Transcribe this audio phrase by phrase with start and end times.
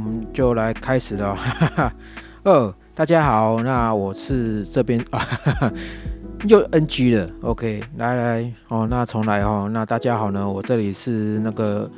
[0.00, 1.36] 我们就来开始了。
[2.42, 5.22] 二，大家好，那我是这边啊，
[6.48, 7.28] 又 NG 了。
[7.42, 9.68] OK，来来哦，那重来哦。
[9.70, 11.90] 那大家好呢，我这里是那个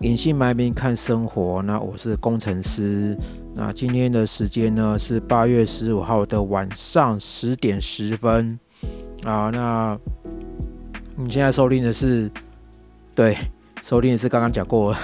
[0.00, 1.60] 隐姓埋名看生活。
[1.60, 3.14] 那我是工程师。
[3.54, 8.58] 那今天的时间呢是八月十五号的晚上十点十分。
[9.22, 9.98] 啊，那
[11.14, 12.30] 你现在收听的是
[13.14, 13.36] 对。
[13.82, 14.94] 收听的是刚刚讲过，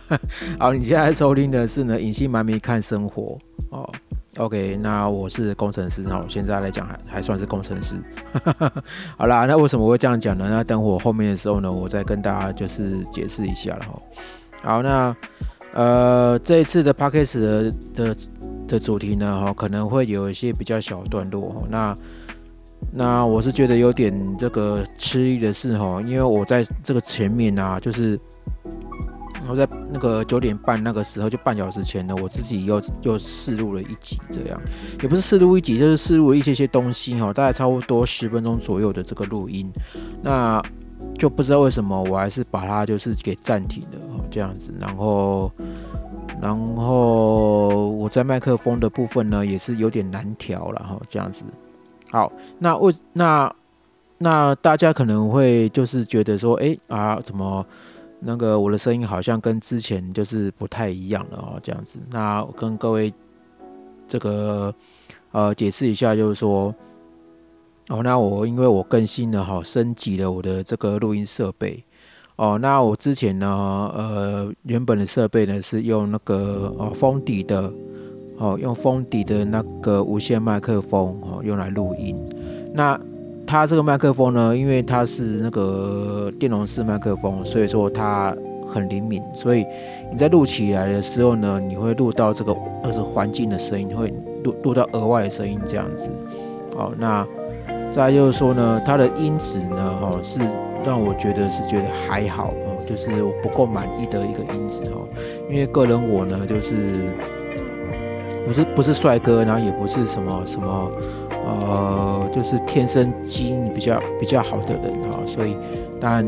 [0.58, 3.38] 好，你现在收听的是呢隐姓埋名看生活
[3.70, 3.88] 哦。
[4.38, 7.96] OK，那我是工程师哈，现在来讲还还算是工程师。
[9.18, 10.48] 好啦，那为什么会这样讲呢？
[10.48, 14.02] 那等我后面的时候呢，我再跟大家就是解释一下了哈。
[14.62, 15.14] 好，那
[15.74, 18.16] 呃这一次的 p a c k a g e 的的
[18.66, 21.62] 的主题呢哈，可能会有一些比较小段落哈。
[21.68, 21.94] 那
[22.90, 28.18] 那我是觉得有点这个吃力的是哈，因为我在这个前面啊，就是
[29.48, 34.60] 我在那个九点半那个时候，就半小时前呢，我自己又又试录了一集，这样。
[35.02, 39.72] 也不是试录一集，就是试录了一些些东西哈，大概差不多十分钟左右的这个录音，
[40.22, 40.62] 那
[41.18, 43.98] 就不知道为什么我还是把它就是给暂停了
[44.30, 45.50] 这样子，然后
[46.40, 51.44] 然后我在麦克风的部分呢，也是有点难调了哈，这样子。
[52.12, 53.50] 好，那为那
[54.18, 57.64] 那大家可能会就是觉得说，哎啊，怎么
[58.20, 61.98] 那个我的声音好像跟之前就是不太一样了哦，这样子。
[62.10, 63.10] 那跟各位
[64.06, 64.74] 这个
[65.30, 66.74] 呃解释一下，就是说，
[67.88, 71.82] 哦，那我因为我更新了哈，升级了我的这个录音设备
[72.36, 72.58] 哦。
[72.58, 77.72] 那我之前呢，呃，原本的设备呢是用那个哦封底的。
[78.42, 82.18] 哦，用封底的那个无线麦克风哦，用来录音。
[82.74, 83.00] 那
[83.46, 88.36] 它这个麦克风呢，因为它是那个电容式麦克风，所以说它
[88.66, 89.22] 很灵敏。
[89.32, 89.64] 所以
[90.10, 92.52] 你在录起来的时候呢，你会录到这个
[92.82, 96.10] 就是环境的声音，会录录到额外的声音这样子。
[96.76, 97.24] 好，那
[97.94, 100.40] 再就是说呢，它的音质呢，哈，是
[100.84, 105.06] 让我觉得是觉得还好哦，就是我不够满意的一个音质哦。
[105.48, 107.12] 因为个人我呢，就是。
[108.46, 110.90] 不是不是帅哥，然后也不是什么什么，
[111.46, 115.56] 呃，就是天生基因比较比较好的人哈，所以
[116.00, 116.26] 但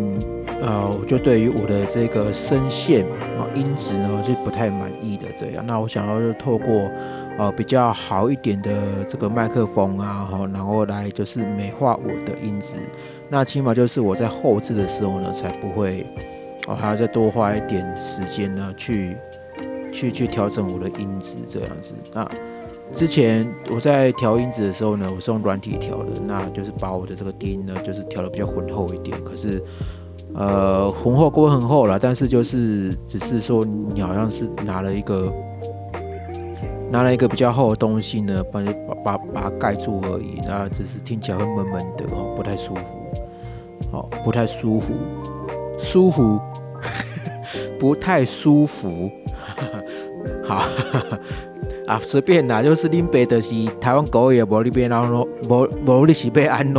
[0.62, 3.04] 呃，我就对于我的这个声线
[3.36, 5.66] 啊音质呢就不太满意的这样。
[5.66, 6.88] 那我想要就透过
[7.36, 8.72] 呃比较好一点的
[9.08, 12.76] 这个麦克风啊哈，然后来就是美化我的音质。
[13.28, 16.06] 那起码就是我在后置的时候呢，才不会
[16.66, 19.16] 哦还要再多花一点时间呢去。
[19.94, 21.94] 去去调整我的音质这样子。
[22.12, 22.28] 那
[22.94, 29.16] 之前我在调音质的时候呢，我是用软体调的，那就是把我的这个低音呢，就是调的比较浑厚一点。
[29.22, 29.62] 可是，
[30.34, 35.32] 呃，浑厚归很厚了，但是就是只是说你好像是拿了一个
[36.90, 40.40] 拿了一个比较厚的东西呢，把把把把它盖住而已。
[40.46, 42.82] 那只是听起来会闷闷的哦，不太舒服。
[43.92, 44.92] 哦，不太舒服，
[45.78, 46.40] 舒服，
[47.78, 49.10] 不太舒服。
[50.46, 50.64] 好
[51.86, 56.74] 啊，随便啦，就是恁爸就是台湾狗也无你边，然后无无你是被安怎，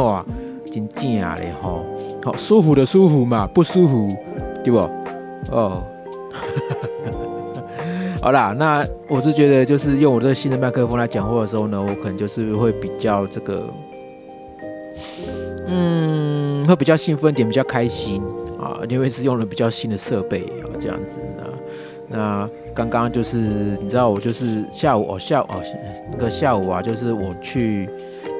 [0.71, 1.85] 真正嘞吼，
[2.23, 4.09] 好舒服的舒服嘛，不舒服
[4.63, 4.79] 对不？
[5.51, 5.83] 哦，
[8.21, 13.63] 好啦，那我是觉得就是用我这个新的麦克风来讲话的时候呢，我可能就是会比较这个，
[15.67, 18.23] 嗯，会比较兴奋点，比较开心
[18.59, 21.45] 啊，因为是用了比较新的设备啊，这样子啊。
[22.07, 23.37] 那刚刚就是
[23.81, 25.61] 你知道我就是下午哦下午哦
[26.11, 27.89] 那个下午啊就是我去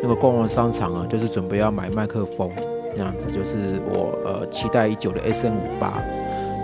[0.03, 2.51] 那个逛完商场啊就是准备要买麦克风
[2.93, 6.03] 这样子就是我呃期待已久的 S N 五八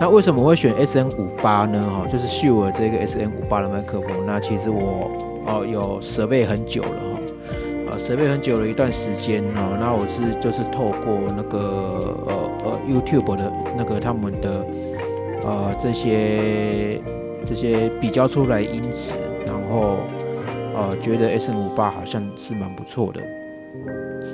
[0.01, 5.09] 那为什么会选 S N 五八呢哈就是秀尔这个 S N 五八的麦克风那其实我
[5.47, 7.19] 哦有设备很久了哈
[7.91, 11.57] 呃设备很久了一段时间哦那我是就是透过那个
[12.27, 12.33] 呃
[12.65, 14.65] 呃 YouTube 的那个他们的。
[15.43, 17.01] 呃，这些
[17.45, 19.13] 这些比较出来音质，
[19.45, 19.97] 然后
[20.75, 23.21] 呃，觉得 S N 五八好像是蛮不错的。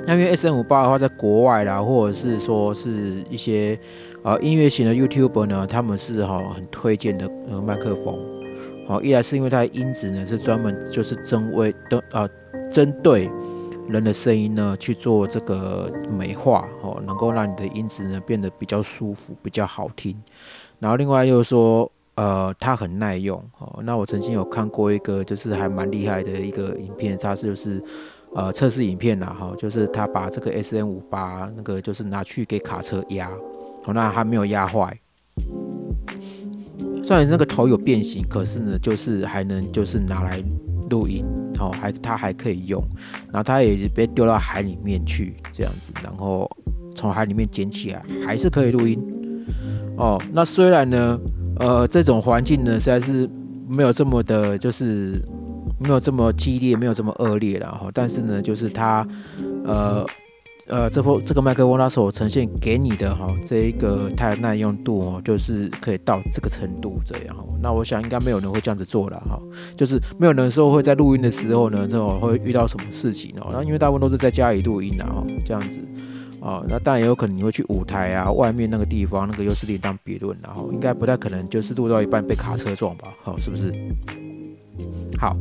[0.06, 3.78] 那因为 S N 五八的话，在国外啦，或者是说是一些
[4.22, 8.18] 呃音乐型的 YouTuber 呢，他们是哈很推荐的呃麦克风。
[8.86, 12.26] 好，一来是因为它的音质呢是专门就是针为的啊
[12.70, 13.30] 针对
[13.88, 20.16] 人的声音呢去做这个美化，哦，能够让你的音质呢变得比较舒服，比较好听。
[20.78, 23.78] 然后另外又说，呃，它很耐用哦。
[23.84, 27.80] 那我曾经有看过一个，就是还蛮厉害的一个影片，它是就是
[28.34, 33.30] 呃测试影片啦，哈，就是他把这个 S N 五八那个就是拿去给卡车压，
[33.86, 34.98] 哦，那还没有压坏，
[37.04, 40.42] 虽然那个头有变形，可是呢，就是还能就是拿来
[40.90, 41.24] 录音，
[41.60, 42.82] 哦，还它还可以用，
[43.32, 46.50] 然后它也被丢到海里面去这样子，然后
[46.96, 49.00] 从海里面捡起来还是可以录音，
[49.96, 51.16] 哦，那虽然呢，
[51.58, 53.28] 呃，这种环境呢实在是
[53.68, 55.20] 没有这么的，就是
[55.78, 59.06] 没有这么激烈，没有这么恶劣了哈，但是呢，就是它，
[59.64, 60.06] 呃。
[60.70, 67.34] 呃，这波这个麦克风它所呈现给你的哈，这一个它的耐用度哦，就是可以到这个程度这样。
[67.62, 69.40] 那我想应该没有人会这样子做了哈，
[69.74, 73.48] 就是没有人说会在录音的时候呢，这种会遇到什么事情哦。
[73.50, 75.80] 那因为大部分都是在家里录音的哈，这样子
[76.40, 83.08] 啊，那当然也有可能你会去舞台啊，外面那个地方那个又是另当别论，然后应该不太可能就是录到一半被卡车撞吧？
[83.22, 83.72] 好，是不是？
[85.18, 85.36] 好，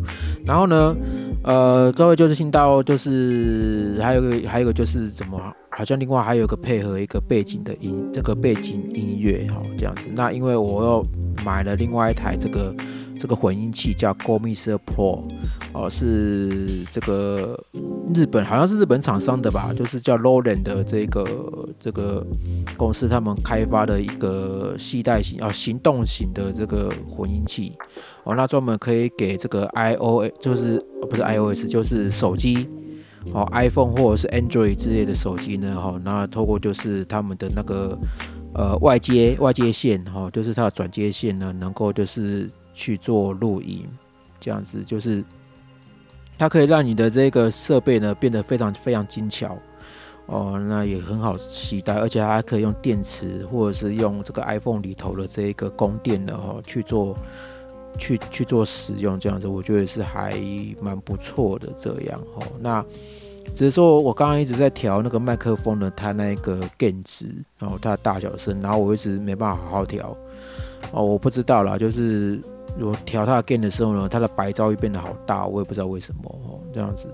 [0.45, 0.95] 然后呢，
[1.43, 5.39] 呃，各位就是听到，就是还有个，还有个就是怎么，
[5.69, 10.07] 好像另外还有一个配合一个背景的音，这个背景音乐，哈，这样子。
[10.15, 11.05] 那因为我又
[11.45, 12.73] 买了另外一台这个。
[13.19, 15.23] 这个混音器叫 Gomiser Pro，
[15.73, 17.59] 哦，是这个
[18.13, 21.25] 日本好像是日本厂商的吧，就是叫 Roland 的这个
[21.79, 22.25] 这个
[22.77, 27.73] 公司他们开发的一个系带型啊行动型的这个混音器，
[28.23, 30.79] 哦，那专门可以给这个 iOS 就是
[31.09, 32.67] 不是 iOS 就是手机，
[33.33, 37.97] 哦 iPhone 或者是 Android 之类的手机呢，哈，那透过就是他们的那个
[38.53, 42.49] 呃外接外接线，哈，就是它的转接线呢，能够就是。
[42.77, 43.83] 去做录音，
[44.39, 45.23] 这样子就是
[46.37, 49.57] 它可以让你的这个设备呢变得非常非常精巧
[50.27, 57.17] 哦，那也很好携带，而且还可以用电池或者是用这个 iPhone 里头的这一个供电的哈去做
[57.97, 60.39] 去去做使用，这样子我觉得是还
[60.79, 62.43] 蛮不错的这样哦。
[62.59, 62.85] 那
[63.55, 67.25] 只是说我刚刚一直在调那个麦克风的它那个 gain 值，
[67.57, 70.15] 然后它的大小声，然后我一直没办法好好调
[70.91, 72.39] 哦，我不知道啦，就是。
[72.79, 77.07] 我调它的 gain 的时候呢，它的白噪音变得好大，我也不知道为什么哦，这样子。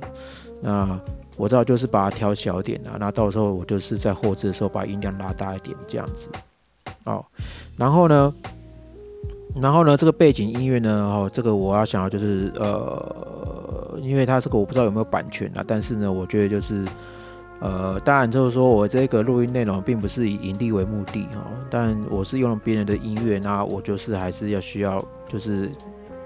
[0.61, 0.99] 那
[1.37, 6.29] 我知道就是把它调小点啊，那到时候我就是在后置的时候把音量拉大一点，这样子。
[7.05, 7.25] 哦，
[7.77, 8.33] 然后呢，
[9.61, 16.85] 然后呢，这个背景音乐呢，哦，这个我要想要就是呃，因为它这个我不知道有没有版权啊，但是呢，我觉得就是。
[17.59, 25.01] 呃，当然就是说我这个录音内容并不是以盈利为目的哈，但我是用了别人的音乐，那我就是还是要需要
[25.33, 25.69] 就是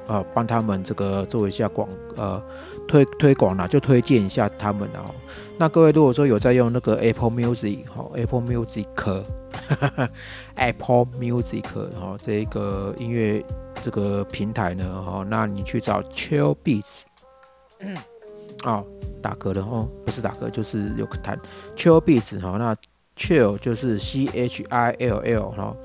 [0.07, 1.87] 呃帮他们这个做一下广
[2.17, 2.43] 呃
[2.87, 5.09] 推推广啦，就推荐一下他们啊。
[5.57, 9.45] 那各位如果说有在用那个 Apple Music 哈，Apple Music，Apple
[11.19, 11.63] Music
[11.97, 13.41] 哈这个音乐
[13.83, 17.03] 这个平台呢哈，那你去找 Chill Beats，
[18.65, 18.85] 哦。
[19.19, 21.35] 打嗝的哦，不是打嗝，就是有个弹。
[21.75, 22.77] Chill Beats 哈，那
[23.17, 25.75] Chill 就是 C H I L L 哈，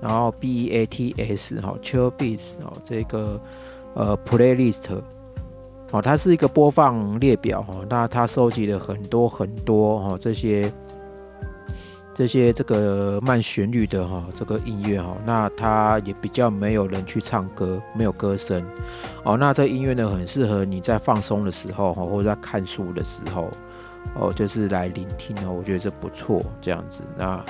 [0.00, 3.40] 然后 B E A T S 哈，Chill Beats 哦，这个
[3.94, 5.00] 呃 Playlist
[5.90, 10.72] 哦，它是一个播放列表哈，那它收集了很多很多哈这些。
[12.14, 18.60] 这些这个慢旋律的哈，这个音乐哈，那它也比较没有人去唱歌，没有歌声
[19.22, 19.36] 哦。
[19.36, 23.48] 那这音乐呢，很适合你在放松的时候哈，或者在看书的时候
[24.16, 25.52] 哦，就是来聆听哦。
[25.56, 27.02] 我觉得这不错，这样子。
[27.16, 27.40] 那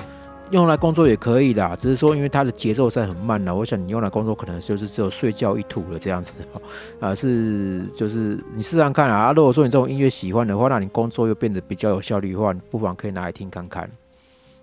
[0.51, 6.33] 用来工作也可以啦，只是说因为它的节奏在很慢呢，我想你用来工作可能就是只有睡觉一途了这样子
[6.99, 9.31] 啊，是就是你试试看啊。
[9.31, 13.89] 如果说你这种音乐喜欢的话，那你工作又变得比较有效率的话，你不妨可以拿来听看看。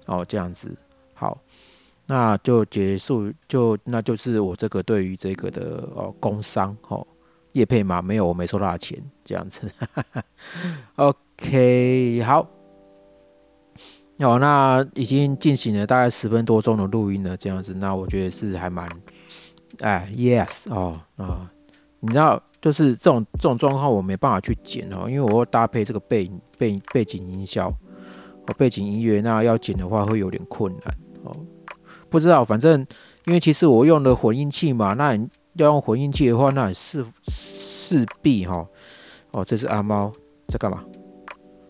[0.07, 0.75] 哦，这样子
[1.15, 1.39] 好，
[2.07, 7.07] 那就结束，就那就是我这个对于这个的哦工商哦
[7.53, 9.69] 叶配嘛，没有，我没收他钱，这样子。
[10.97, 12.47] OK，好，
[14.21, 18.89] 哦，那已经进行了大概十分多钟的录音了，这样子，那我觉得是还蛮，
[19.81, 21.51] 哎，Yes，哦啊，
[22.01, 27.69] 你知道，就是这种这种状况我没办法去剪哦，因为我要搭配这个背背背景音效。
[27.69, 31.37] 哦背景音乐那要剪的话会有点困难哦，
[32.09, 32.79] 不知道，反正
[33.25, 35.17] 因为其实我用的混音器嘛，那
[35.55, 38.65] 要用混音器的话，那势势必哈
[39.33, 40.13] 哦，这是阿猫
[40.47, 40.85] 在干嘛？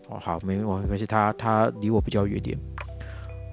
[0.08, 2.58] 哦，好，没没关系，它它离我比较远点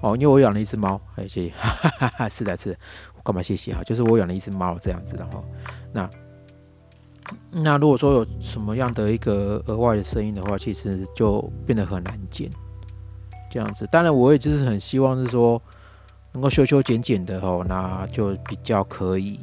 [0.02, 2.76] 哦，因为我养了一只猫，哎，谢谢，哈哈哈，是的，是，
[3.16, 3.82] 我干嘛谢谢哈？
[3.82, 5.42] 就是我养了一只猫这样子的哈，
[5.92, 6.10] 那
[7.50, 12.50] 那如果说有什么样的一个额外的声音的话，其实就变得很难剪。
[13.50, 15.62] 这样子，当然我也就是很希望是说
[16.32, 19.38] 能够修修剪剪的哦，那就比较可以，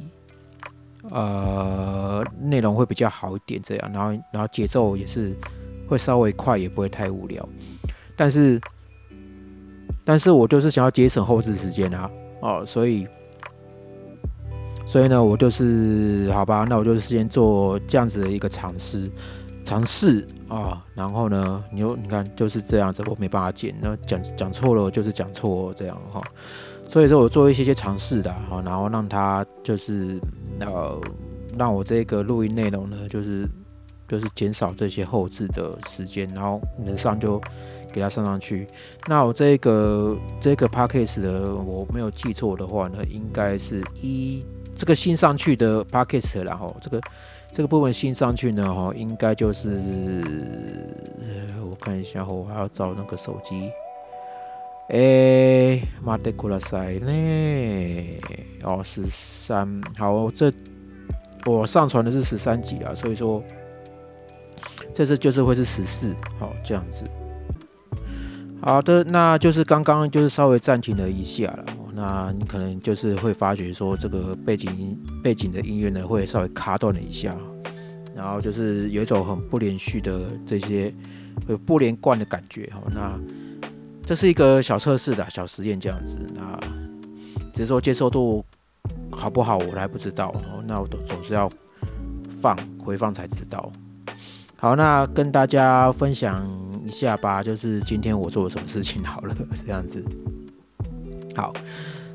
[1.09, 5.33] 呃，内容会比较好一点这样，然后然后节奏也是
[5.91, 7.47] 会稍微快，也不会太无聊。
[8.15, 8.57] 但是，
[10.05, 12.09] 但是我就是想要节省后置时间啊，
[12.41, 13.05] 哦，所以，
[14.85, 19.11] 所以呢，我就是好吧，那我就是先做这样子的一个尝试，
[19.65, 26.23] 尝试啊，然后呢，你又你看就是这样子，我没办法剪，那讲讲错了就是讲错这样哈，
[26.87, 30.17] 所以说我做一些些尝试的哈，然后让他就是
[30.61, 30.97] 呃，
[31.57, 33.45] 让我这个录音内容呢，就是
[34.11, 37.41] 就是减少这些后置的时间，然后能上就
[37.93, 38.67] 给它上上去。
[39.07, 44.45] 那我这个这个 p a c k a g e 的，我没有记错的话呢，应该是一。
[44.73, 47.01] 这个新上去的 p a c k e t 然后这个
[47.51, 49.69] 这个部分新上去呢，哈，应该就是
[51.69, 53.69] 我看一下，我还要找那个手机，
[54.89, 58.19] 哎，马德库拉塞呢？
[58.63, 60.51] 哦，十三，好，这
[61.45, 63.43] 我上传的是十三集啊，所以说
[65.01, 67.03] 这次就是会是十四，好，这样子。
[68.61, 71.65] 好的，那就是刚刚就是稍微暂停了一下了。
[71.95, 77.35] 那你可能就是会发觉说，这个背景背景的音乐呢，会稍微卡断了一下，
[78.15, 80.93] 然后就是有一种很不连续的这些
[81.65, 82.79] 不连贯的感觉哈。
[82.93, 83.19] 那
[84.05, 86.59] 这是一个小测试的小实验这样子，那
[87.51, 88.45] 只是说接受度
[89.09, 90.63] 好不好，我还不知道哦。
[90.67, 91.51] 那我都总是要
[92.39, 93.71] 放回放才知道。
[94.61, 96.47] 好，那跟大家分享
[96.85, 100.05] 一下吧，就是今天我做了什么事情好了， 这样子。
[101.35, 101.51] 好，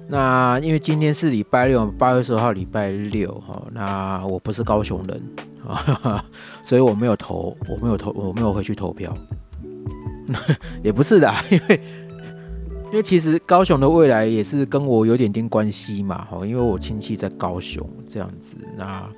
[0.06, 5.22] 那因为今天是礼拜六，八月十号礼拜六哈，那我不是高雄人
[5.66, 6.24] 啊，
[6.62, 9.12] 所以我没有投，我没有投，我没有回去投票，
[10.84, 11.80] 也不是的，因为
[12.84, 19.08] 因为其实高雄的未来也是跟我有点点关系嘛，哈，因为我亲戚在高雄这样子，那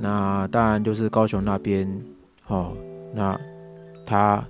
[0.00, 1.88] 那当然就是高雄那边，
[2.46, 2.76] 哦，
[3.14, 3.38] 那
[4.06, 4.44] 他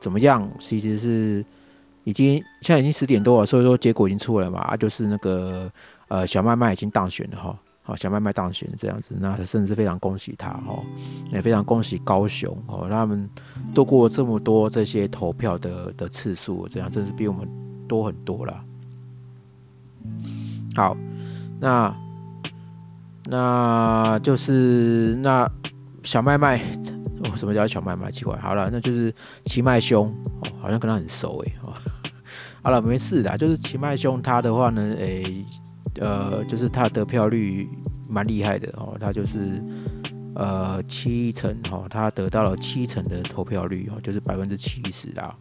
[0.00, 1.44] 怎么样，其实是。
[2.04, 5.68] 已经现在已经十点多了，所以说结果已经出来了嘛，啊，就是那个
[6.06, 10.80] 呃小麦麦已经当选了哈，好小麦麦当选这样子，那甚至非常恭喜他哈，
[11.32, 13.28] 也非常恭喜高雄哦，他们
[13.74, 17.44] 度过这么多这些投票的的次数，这样真是比我们
[17.88, 18.64] 多很多了。
[20.76, 20.96] 好，
[21.58, 21.92] 那
[23.24, 25.50] 那就是那
[26.04, 26.62] 小麦麦，
[27.36, 28.10] 什么叫小麦麦？
[28.10, 29.12] 奇怪，好了，那就是
[29.44, 30.06] 奇麦兄
[30.40, 31.52] 哦，好像跟他很熟诶。
[31.62, 31.72] 哦。
[32.62, 35.44] 好了，没事的，就是奇迈兄他的话呢，诶，
[36.00, 37.68] 呃，就是他得票率
[38.08, 39.62] 蛮厉害的哦，他就是
[40.34, 45.32] 呃七成哈，他得到了七成的投票率哦，就是百分之七十啊。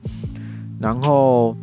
[0.79, 1.57] 然后，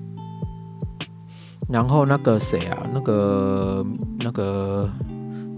[1.69, 3.87] 然后那个谁啊，那个
[4.19, 4.91] 那个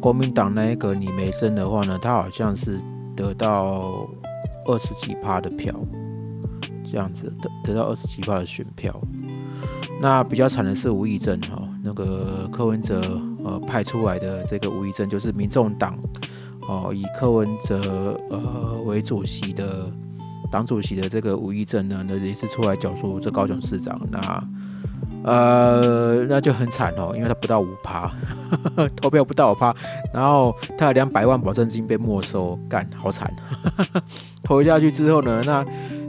[0.03, 2.79] 国民党那一个李梅珍的话呢，他好像是
[3.17, 4.07] 得到
[4.67, 5.75] 二十几趴的票，
[6.85, 9.01] 这样子得得到二十几趴的选票。
[10.01, 15.99] 那比较惨的是吴益政哈，那个柯文哲呃派出来的这个吴益政，就是民众党
[16.69, 19.91] 哦以柯文哲呃为主席的
[20.51, 24.43] 党主席的这个吴益政呢，那也是出来角逐这高雄市长，那
[25.25, 28.11] 呃那就很惨哦，因为他不到五趴，
[28.95, 29.75] 投票不到五趴，
[30.13, 33.33] 然后他的两百万保证金被没收，干好惨，
[34.45, 35.65] 投下去之后呢，那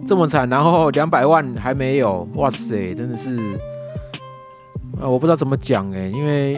[0.05, 3.39] 这么惨，然后两百万还没有，哇塞，真的是。
[4.97, 6.57] 呃，我不知道怎么讲哎，因为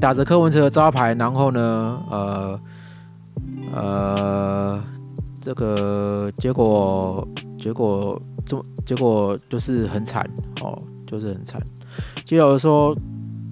[0.00, 2.60] 打着柯文哲的招牌，然后呢，呃
[3.72, 4.82] 呃，
[5.40, 10.28] 这个结果结果这么结果就是很惨
[10.60, 10.76] 哦，
[11.08, 11.60] 就是很惨。
[12.24, 12.96] 记得我说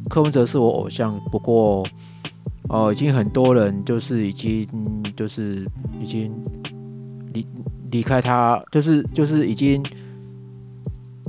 [0.08, 1.84] 柯文哲是我偶像，不过
[2.68, 4.68] 哦，已经很多人就是已经
[5.16, 5.66] 就是
[6.00, 6.32] 已经
[7.32, 7.44] 离
[7.90, 9.82] 离开他，就是就是已经。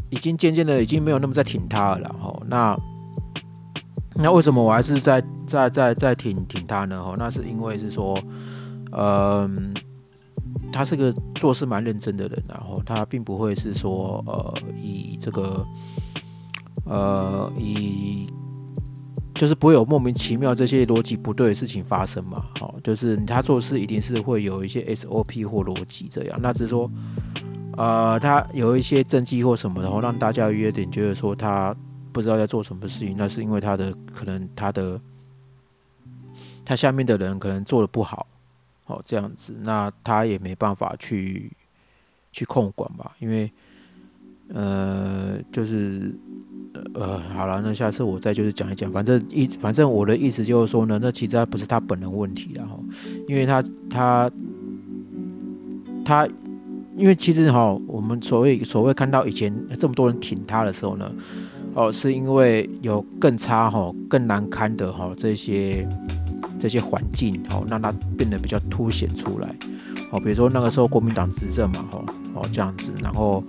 [0.10, 2.42] 已经渐渐的，已经没有那么在挺他了然后。
[2.48, 2.80] 那
[4.16, 7.04] 那为什么我还是在在在在挺挺他呢？
[7.04, 8.18] 哈，那是因为是说，
[8.94, 9.76] 嗯，
[10.72, 15.68] 他是个做事蛮认真的人，然后他并不会是说，呃，以这个，
[16.88, 18.32] 呃，以
[19.36, 22.46] 就是不会有莫名其妙这些逻辑不对的事情发生嘛。
[22.60, 26.40] 好，就是他做事一定是会有一些 SOP 或逻辑这样。
[26.42, 26.90] 那只是说。
[27.80, 31.76] 呃，他有一些政绩或什么，然后让大家有点觉得说他
[32.12, 35.00] 不知道在做什么事情，那是因为他的可能他的
[36.66, 38.26] 他下面的人可能做的不好，
[38.84, 41.52] 好这样子，那他也没办法去
[42.32, 43.52] 去控管吧，因为
[44.54, 46.16] 呃，就是
[46.94, 52.84] 呃，好了，那下次我再就是讲一讲，反正意反正我的意思就是说呢，那其实他不是他本人问题，然后
[53.28, 54.32] 因为他他
[56.06, 56.28] 他。
[57.00, 61.12] 因为其实哈，我们所谓所谓看到以前这么多人挺他的时候呢，
[61.76, 65.88] 哦，是因为有更差哈、更难堪的哈这些
[66.60, 69.56] 这些环境，哦，让他变得比较凸显出来。
[70.10, 73.44] 哦，比如说那个时候国民党执政嘛，哦，哦这样子，然后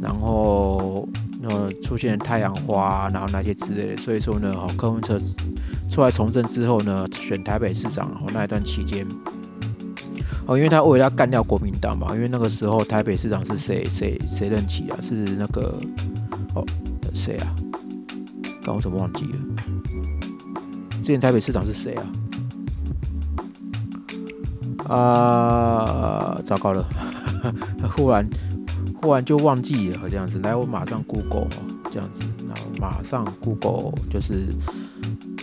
[0.00, 1.08] 然后
[1.42, 5.20] 呃出现太阳花，然后那些之类的，所以说呢，哦柯文哲
[5.90, 9.06] 出来从政之后呢，选台北市长，哦那一段期间。
[10.46, 14.98] 哦，因为他为了要干掉国民党嘛，因为那个时候台北市长是谁谁谁任期啊？
[15.00, 15.74] 是那个
[16.54, 16.64] 哦
[17.12, 17.54] 谁啊？
[18.64, 19.32] 刚我怎么忘记了？
[21.02, 22.06] 之前台北市长是谁啊？
[24.88, 26.88] 啊，糟糕了，
[27.96, 28.24] 忽然
[29.06, 30.40] 忽然就忘记了这样子。
[30.40, 31.46] 来，我马上 Google
[31.92, 34.46] 这样子，然后马上 Google 就是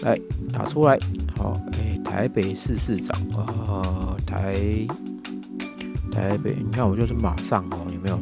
[0.02, 0.20] 来
[0.52, 1.00] 打出来。
[1.38, 4.86] 好，哎，台北市市长，呃，台
[6.12, 8.20] 台北，你看我就是马上哦，有没有？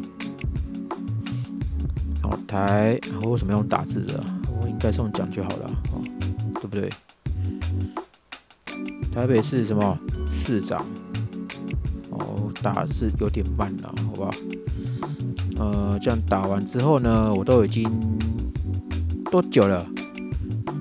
[2.21, 4.23] 好，台，我为什么要用打字的？
[4.61, 6.03] 我应该是用讲就好了，哦，
[6.53, 6.87] 对不对？
[9.11, 9.97] 台北市什么
[10.29, 10.85] 市长？
[12.11, 14.31] 哦，打字有点慢了，好不好？
[15.61, 17.87] 呃，这样打完之后呢，我都已经
[19.29, 19.85] 多久了？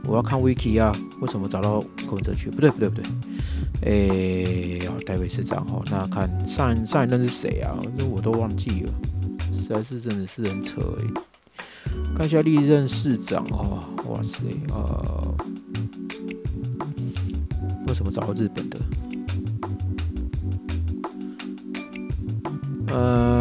[0.07, 2.49] 我要看 wiki 啊，为什么找到柯文哲去？
[2.49, 3.05] 不对，不对，不对。
[3.83, 7.77] 哎，好，台北市长哦，那看上上一任是谁啊？
[7.99, 8.93] 那我都忘记了，
[9.53, 11.05] 实在是真的是很扯诶。
[12.17, 14.39] 看一下历任市长哦，哇塞，
[14.71, 15.35] 呃，
[17.87, 18.79] 为什么找到日本的？
[22.89, 23.40] 呃，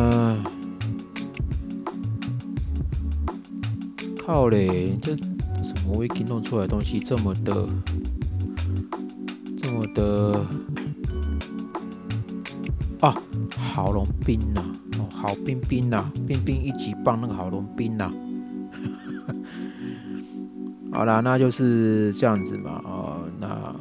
[5.70, 7.70] 什么 wiki 弄出来的东西这么的，
[9.58, 10.46] 这么的
[13.02, 13.16] 啊？
[13.56, 14.64] 郝龙斌呐，
[14.98, 18.12] 哦，郝冰冰呐，冰冰一级棒那个郝龙斌呐。
[20.92, 23.76] 好啦，那就是这样子嘛，哦，那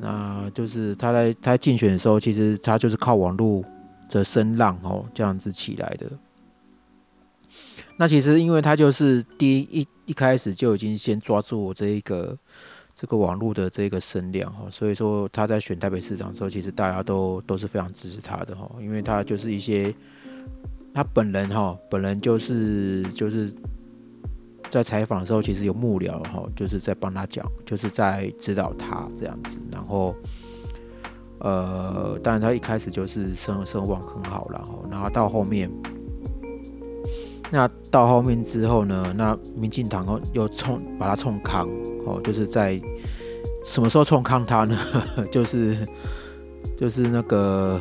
[0.00, 3.62] 那就是他在他竞选的时候，其实他就是靠网络。
[4.10, 6.06] 的声浪哦，这样子起来的。
[8.02, 12.36] 那其实，因为他就是第一一开始就已经先抓住我这一个
[12.96, 19.94] 这个网络的这个声量哈，所以说他在选台北市长的时候，其实大家都都是非常支持他的哈，因为他就是一些
[20.92, 23.54] 他本人哈，本人就是就是
[24.68, 30.12] 在采访的时候，其实有幕僚哈，就是在帮他讲，就是在指导他这样子，然后。
[31.38, 35.68] 呃，当然他一开始就是声声望很好，然后，然后到后面，
[37.52, 41.68] 那到后面之后呢，那民进党哦又冲把他冲康
[42.06, 42.80] 哦，就是在
[43.62, 44.76] 什么时候冲康他呢？
[45.30, 45.86] 就是
[46.76, 47.80] 就是那个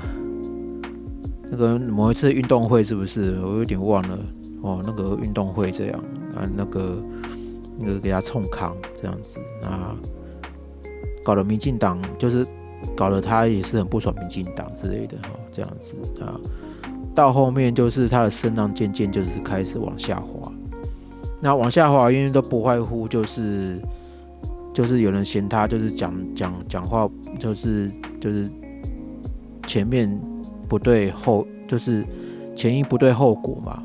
[1.50, 3.40] 那个某一次运动会是不是？
[3.42, 4.20] 我有点忘了
[4.62, 6.00] 哦，那个运动会这样
[6.36, 7.02] 啊，那个
[7.80, 9.96] 那个给他冲康这样子啊，
[11.24, 12.46] 搞得民进党就是。
[12.96, 16.34] 搞得他也是很不爽民进党之类的哈，这样子啊，
[17.13, 20.52] 到后面就是他的声浪渐渐就是开始往下滑。
[21.41, 23.80] 那往下滑，因为都不外乎就是
[24.74, 28.50] 就是有人嫌他就是讲讲讲话就是就是
[29.65, 30.19] 前面
[30.67, 32.06] 不对后就是
[32.56, 33.84] 前因不对后果嘛，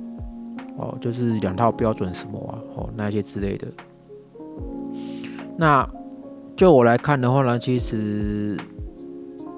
[0.79, 3.67] 哦，就是两套标准什么啊，哦那些之类的。
[5.57, 5.89] 那
[6.55, 8.59] 就我来看的话呢，其实。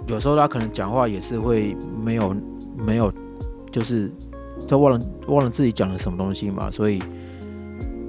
[0.06, 2.34] 有时候他可能讲话也是会没有
[2.74, 3.12] 没有，
[3.70, 4.10] 就是
[4.66, 7.02] 他忘了忘了自己讲了什么东西嘛，所以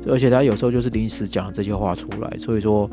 [0.07, 2.89] 而且他有时候就是临时讲这些话出来，所以说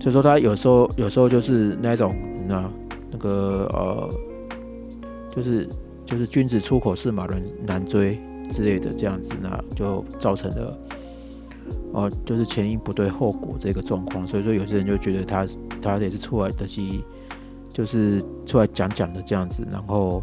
[0.00, 2.14] 所以说他有时候有时候就是那种
[2.46, 2.70] 那
[3.10, 4.10] 那个呃，
[5.34, 5.68] 就是
[6.06, 8.18] 就是君子出口是马人难追
[8.52, 10.78] 之类的这样子，那就造成了
[11.92, 15.46] 哦，就是前因不对后果这个状况，所以说有些人就觉得他
[15.82, 17.04] 他也是出来的机。
[17.70, 20.20] 就是出来讲讲的这样子，然后，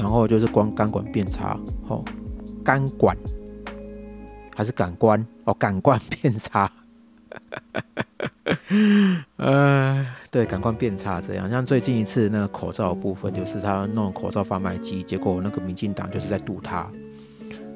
[0.00, 2.04] 然后就是光钢管变差，哦，
[2.64, 3.16] 钢管
[4.54, 6.70] 还是感官哦，感官变差，
[9.36, 11.48] 呃，对，感官变差这样。
[11.48, 16.90] 像最近一次那个口罩部分，就是他弄口罩贩卖机，结果那个民进党就是在堵他，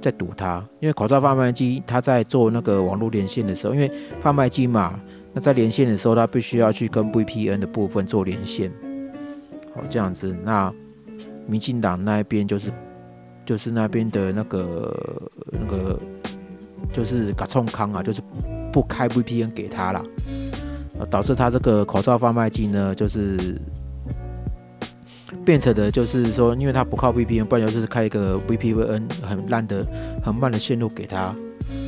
[0.01, 5.01] 在堵他，因为口罩贩卖机他在做那个网络连线的时候，因为贩卖机嘛。
[5.35, 8.73] 那在连线的时候，他必须要去跟 VPN 的部分做连线，
[9.75, 10.35] 好这样子。
[10.43, 10.73] 那
[11.49, 12.71] 民进党那边就是
[13.45, 15.99] 就是那边的那个那个
[16.93, 18.21] 就是嘎冲康啊，就是
[18.71, 20.05] 不开 VPN 给他了，
[21.11, 23.59] 导致他这个口罩贩卖机呢，就是
[25.45, 29.87] 变成的就是说，因为他不靠 VPN，不然就是开一个 VPN 很烂的、
[30.23, 31.35] 很慢的线路给他，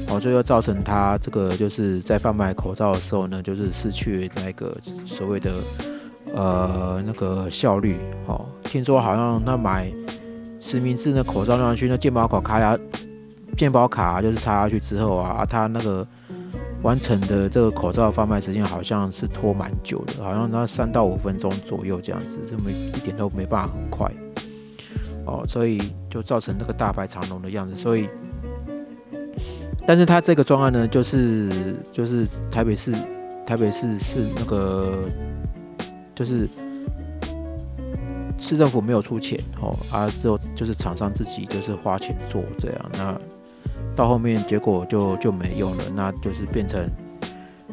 [0.09, 5.53] 哦，所以要造成他这个就是在贩卖口罩的时候呢，就是失去那个所谓的
[6.35, 7.97] 呃那个效率。
[8.27, 9.93] 哦，听说好像他买
[10.61, 12.79] 实名制的口罩上去，那健保卡卡呀，
[13.57, 16.07] 健保卡就是插下去之后啊，他那个。
[16.83, 24.11] 完成的这个口罩贩卖时间好像是拖蛮久的，好像那三到五分钟左右这样子，这么一点都没办法很快
[25.27, 25.79] 哦，所以
[26.09, 27.75] 就造成那个大排长龙的样子。
[27.75, 28.09] 所以，
[29.87, 32.95] 但是他这个专案呢，就是就是台北市
[33.45, 35.05] 台北市是那个
[36.15, 36.49] 就是
[38.41, 43.21] 市政府没有出钱哦，啊之后就是厂商自己就是花钱做这样那。
[43.95, 46.89] 到后面结果就就没用了，那就是变成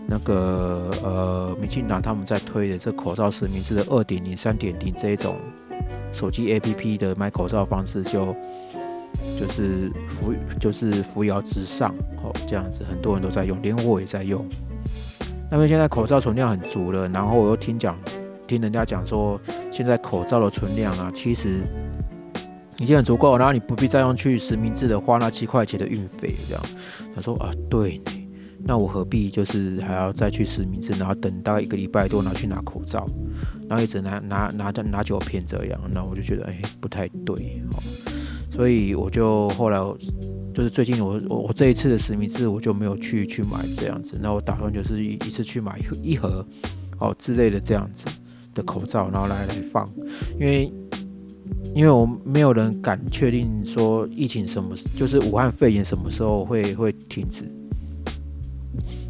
[0.07, 5.37] 那个呃，民进党他们在推的这口罩实名制的二点零、三点零这一种
[6.11, 8.35] 手机 APP 的买口罩方式，就
[9.39, 14.45] 就是扶就是扶摇直上哦，这样子很多人都在用，连我也在用。
[15.49, 17.97] 那么现在口罩存量很足了，然后我又听讲
[18.47, 19.39] 听人家讲说，
[19.77, 21.61] 现在口罩的存量啊，其实。
[22.79, 26.63] 已经很足够，然后你不必再用去实名制的花那七块钱的运费，这样。
[27.15, 27.99] 他说啊，对，
[28.63, 33.07] 那我何必就是还要再去实名制，然后等到一个礼拜多拿去拿口罩，
[33.67, 37.81] 然后一直拿拿拿着拿九片这样，那我就觉得哎不太对，哦，
[38.51, 39.79] 所以我就后来
[40.53, 46.45] 就是最近我我我这一次的实名制我就没有去去买这样子，那我打算就是一一次去买一盒
[46.99, 48.05] 哦之类的这样子
[48.57, 49.87] 的口罩，然后来来放，
[50.39, 50.73] 因为。
[51.75, 57.43] 因为我们没有人敢确定说疫情什么，就是武汉肺炎什么时候会会停止。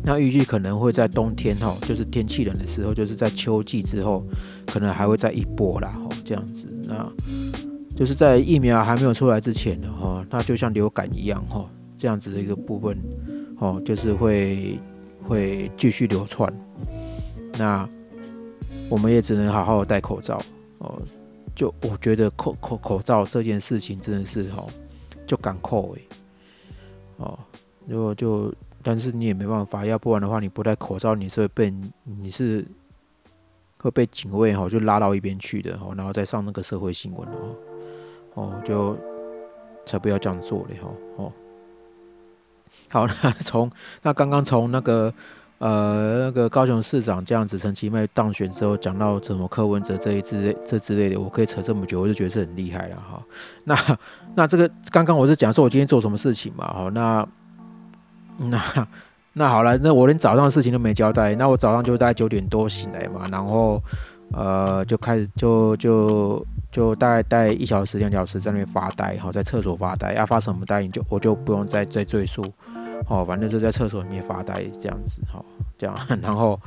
[0.04, 4.22] 那预计可能会在冬天哈，就是天气冷的时候，就是在秋季之后，
[4.66, 6.68] 可能还会再一波啦哈，这样子。
[6.84, 7.10] 那
[7.96, 11.66] 就是在疫苗还没有出来之前的哈，那就像流感一样哈，
[11.98, 12.98] 这样子的一个部分
[13.60, 14.78] 哦，就是会
[15.26, 16.52] 会继续流窜。
[17.58, 17.88] 那
[18.90, 20.42] 我们也只能好好戴口罩
[20.80, 21.02] 哦。
[21.56, 24.68] 就我觉得口口口罩这件事情真的是哦，
[25.26, 26.08] 就敢扣诶，
[27.18, 27.40] 哦，
[27.88, 31.74] 如果就但是你也没办法，要不然的话你不戴口罩，你是会被
[32.04, 32.64] 你是
[33.80, 37.56] 会被警卫哈就拉到一边去的哦，然后再上那个社会新闻哦，
[38.36, 38.96] 哦就
[39.86, 41.34] 才不要这样做嘞哈哦，
[42.90, 43.72] 好，那从
[44.04, 45.12] 那刚刚从那个。
[45.60, 53.20] 呃，那个高雄市长这样子，陈其迈当选之后，讲到怎么柯文哲这一之类这之类的，我可以扯这么久，我就觉得是很厉害了哈。
[53.64, 53.76] 那
[54.36, 57.28] 那这个刚刚我是讲说我今天做什么事情嘛，哈，那
[58.38, 58.88] 那
[59.34, 63.82] 那好了，那我连早上的事情都没交代，那我早上就大概九点多醒来嘛，然后
[64.34, 72.46] 呃就开始就就就大概待一小时两小时在那边发呆，哈，在厕所发呆，要发什么呆你就我就不用再再赘述。
[73.08, 75.44] 哦，反正就在厕所里面发呆这样子，哈，
[75.78, 76.60] 这样， 然后，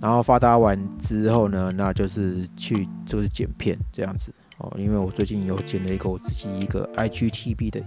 [0.00, 7.80] 然后发呆完之后呢，那就是去就是剪片这样子，哦，因为我最近有剪了一个我自己一个 IGTV 的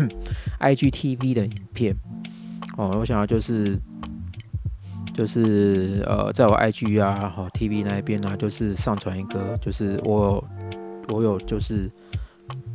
[0.60, 1.96] IGTV 的影片，
[2.76, 3.78] 哦，我想要就是
[5.14, 10.42] 就是呃，在我 IG 啊，好 TV 那一边呢，就是上传一个，就是我
[11.08, 11.90] 我有就是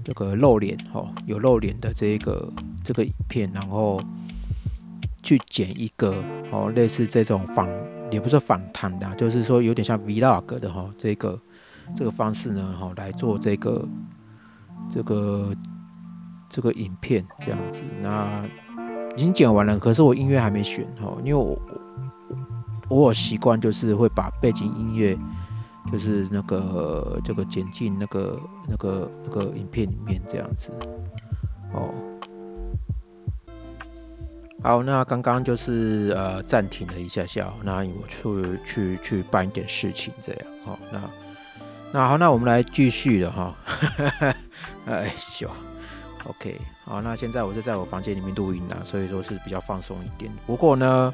[0.07, 2.49] 这个露脸，哈，有露脸的这一个
[2.81, 4.01] 这个影片，然后。
[5.23, 7.67] 去剪一个哦，类似这种访，
[8.09, 11.37] 也不是访谈的，就是说有点像 vlog 的哈，这个
[11.93, 13.85] 这个方式呢，哈，来做这个
[14.89, 15.53] 这个
[16.47, 17.81] 这个影片这样子。
[18.01, 18.41] 那
[19.17, 21.59] 已经剪完了，可是我音乐还没选哈，因为我
[22.87, 25.17] 我有习惯就是会把背景音乐
[25.91, 30.71] 就是那个这个剪进那个那个那个影片里面这样子
[31.73, 31.93] 哦。
[34.63, 41.09] 好，那刚刚就是呃暂停了一下下，那我去去去办一点事情，这样好，那
[41.93, 43.55] 那好，那我们来继续了哈，
[44.87, 45.49] 哎笑
[46.25, 50.29] ，OK，好，那现在我是在我房间里面录音啊，所以说是比较放松一点。
[50.45, 51.13] 不过呢，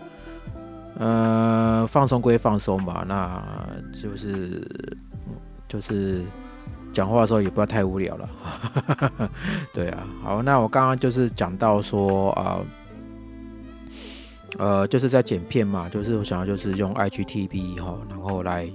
[0.98, 3.42] 呃，放松归放松吧，那
[3.92, 4.66] 就是
[5.68, 6.22] 就是
[6.92, 8.30] 讲话的时候也不要太无聊了，
[9.74, 12.60] 对啊，好，那我刚刚就是讲到说啊。
[14.60, 18.70] 呃，就是在剪片嘛，就是我想要就是用 IGTV 哈，然后来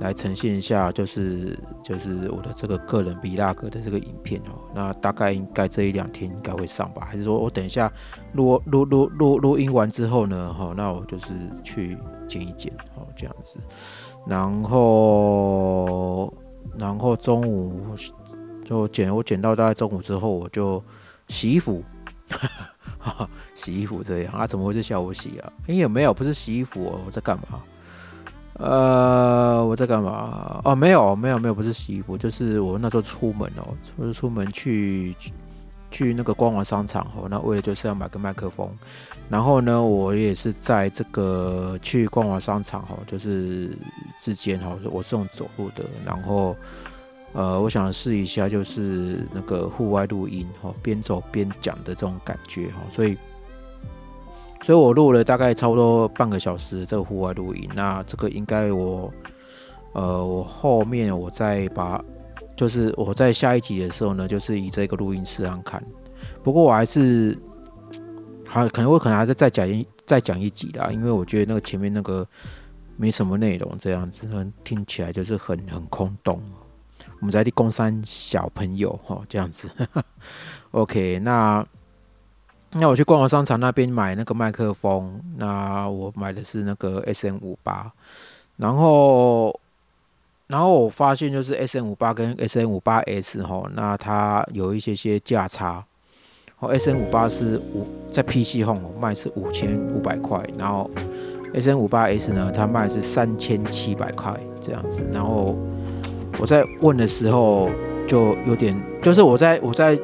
[0.00, 4.58] 来呈现一下，就是就是我的这个个人 Vlog 的这个影片哦。
[4.74, 7.06] 那大概应该这一两天应该会上吧？
[7.08, 7.92] 还是说我等一下
[8.32, 10.54] 录录录录录音完之后呢？
[10.54, 11.26] 哈，那我就是
[11.64, 13.58] 去剪一剪哦，这样子。
[14.26, 16.32] 然后
[16.76, 17.80] 然后中午
[18.64, 20.82] 就剪，我剪到大概中午之后，我就
[21.28, 21.82] 洗衣服，
[23.54, 24.46] 洗衣服这样啊？
[24.46, 25.52] 怎么会是下午洗啊？
[25.66, 26.12] 哎，有没有？
[26.12, 27.60] 不是洗衣服，哦我在干嘛？
[28.58, 30.60] 呃，我在干嘛？
[30.64, 35.14] 哦，没有，没有，没有，不是洗衣服，就是我那时候出门哦，我是出门去
[35.90, 38.68] 去那个光华商场哦，那为了就是要买个麦克风。
[39.28, 43.70] 然后呢，我也是在这个去逛完商场哦，就是
[44.20, 45.84] 之间哈，我是用走路的。
[46.04, 46.56] 然后，
[47.34, 52.80] 呃，我想试一下，就是那个户外录音哈，边走边讲的这种感觉哈。
[52.90, 53.16] 所以，
[54.62, 57.68] 所以我录了大概差不多半个小时这个户外录音。
[57.74, 59.12] 那这个应该我，
[59.92, 62.02] 呃，我后面我再把，
[62.56, 65.82] 就是我在下一集的时候呢，就是以这个录音试上看。
[66.42, 67.38] 不过我还是。
[68.50, 72.26] 好，可能我可能还是再讲一再讲一集啦，因为我觉得那个前面那个
[72.96, 74.26] 没什么内容，这样子
[74.64, 76.40] 听起来就是很很空洞。
[77.20, 79.68] 我们在第公山小朋友哈，这样子。
[80.72, 81.62] OK，那
[82.72, 87.90] 那我去逛完商场那边买那个麦克风，那我买的是那个 S N 五八，
[88.56, 89.58] 然后
[90.48, 95.84] 然后我发现就是 S N 五八跟 S N 五八 S 哈，那它有一些些价差。
[96.60, 100.90] 哦，S N 五八是五在 P C 控卖是五千五百块，然后
[101.54, 105.06] S N 五八 S 呢，它卖是三千七百块这样子。
[105.12, 105.56] 然后
[106.38, 107.70] 我在问的时候
[108.08, 109.96] 就有点，就是我在我在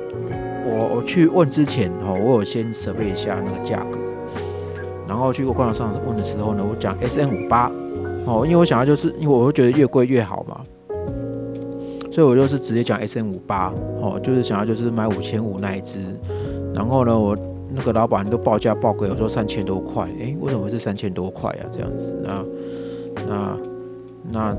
[0.64, 3.98] 我我去问之前哦，我有先设备一下那个价格，
[5.06, 7.70] 然后去过官网上问的时候呢，我讲 S N 五八
[8.26, 10.60] 哦，因为我想要就是因为我会觉得越贵越好嘛，
[12.10, 15.98] 所以我就是直接讲 S N 五八哦，就是想要就是买五千五那一只。
[16.74, 17.36] 然后呢，我
[17.72, 21.62] 那个老板都报价报给我说三千多块，诶，为什么是三千多块啊？
[21.70, 22.44] 这样子，那
[23.28, 23.56] 那
[24.32, 24.56] 那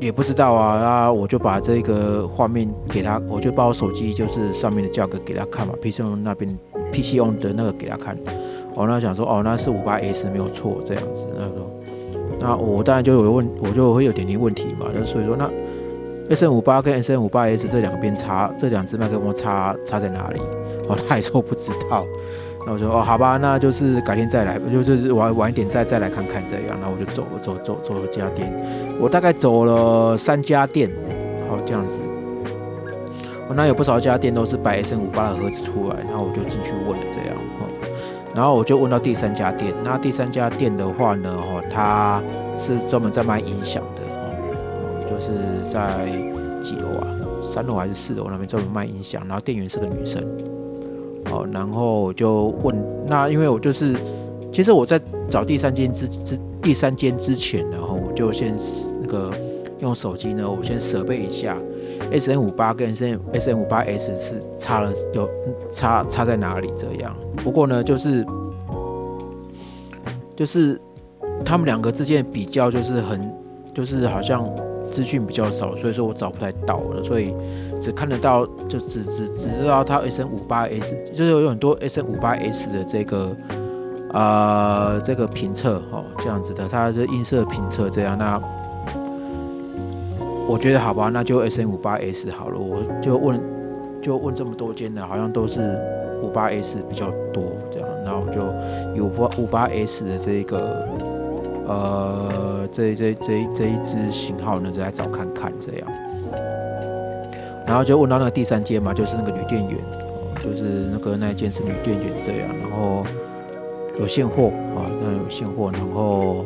[0.00, 0.80] 也不知道啊。
[0.80, 6.58] 那我就把这个画面给他，我就把我手机就是上面的价格给他看嘛，PC 用那边
[6.92, 8.16] PC 用的那个给他看。
[8.74, 11.26] 哦，那想说哦，那是五八 S 没有错，这样子。
[11.34, 11.70] 那说，
[12.40, 14.86] 那我当然就有问，我就会有点点问题嘛。
[14.94, 15.48] 那所以说那。
[16.30, 20.38] S N 五八跟 S N 五八 S 这两边差，这两只麦克风差差在哪里？
[20.88, 22.06] 哦，他还说不知道。
[22.66, 26.78] 那我说哦，好吧，那就是改天再来，就就是晚晚一点再再来看看这样。
[26.80, 28.52] 那我就走走走走了家店，
[29.00, 30.90] 我大概走了三家店，
[31.48, 31.98] 好这样子。
[33.48, 37.36] 我那有不少家店都是摆 S N 五八的盒子出来，然后我就进去问了这样。
[38.32, 42.22] 然后我就问到第三家店，那第三家店的话呢，哦，它
[42.54, 44.02] 是专门在卖音响的。
[44.02, 45.32] 哦就是
[45.68, 46.06] 在
[46.62, 47.08] 几楼啊？
[47.42, 50.22] 三楼还是四楼那边专门卖音响，然后店员是个女生。
[51.30, 53.94] 好，然后就问那，因为我就是，
[54.52, 58.52] 其实我在找第三间之之第三间之前，然后我就先
[59.00, 59.32] 那个
[59.78, 61.56] 用手机呢，我先设备一下
[62.10, 65.30] S N 五八跟 S N S N 五八 S 是差了有
[65.70, 67.16] 差差在哪里这样。
[67.36, 68.26] 不过呢，就是
[70.34, 70.76] 就是
[71.44, 73.32] 他们两个之间比较就是很
[73.72, 74.44] 就是好像。
[74.90, 77.34] 资讯比较少，所以说我找不太到了，所以
[77.80, 83.36] 只看得到，就只只只知道它 S N 五八 S，就是有很多 S N 五八 S 的这个
[84.12, 88.18] 啊这个评测哦，这样子的，它是音色评测这样。
[88.18, 88.40] 那
[90.48, 93.40] 我觉得好吧，那就 S N 五八 S 好了，我就问
[94.02, 95.60] 就问这么多间的，好像都是
[96.22, 98.40] 五八 S 比较多这样，然后就
[98.96, 100.86] 有八五八 S 的这个。
[101.70, 105.88] 呃，这这这这一只型号呢，再来找看看这样，
[107.64, 109.78] 然后就问到那个第三间嘛，就是那个女店员，
[110.42, 113.04] 就是那个那一间是女店员这样，然后
[114.00, 116.44] 有现货啊，那有现货，然后